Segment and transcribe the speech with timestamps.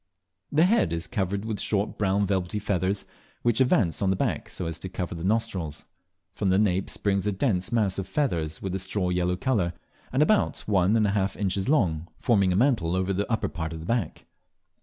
[0.51, 3.05] The head is covered with short brown velvety feathers,
[3.43, 5.85] which advance on the back so as to cover the nostrils.
[6.33, 9.73] From the nape springs a dense mass of feathers of a straw yellow colour,
[10.11, 13.73] and about one and a half inches long, forming a mantle over the upper part
[13.73, 14.25] of the back.